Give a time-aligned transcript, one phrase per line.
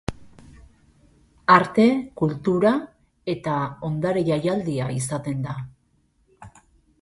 [1.55, 1.85] Arte,
[2.21, 2.71] kultura
[3.35, 3.59] eta
[3.91, 5.55] ondare jaialdia izaten da.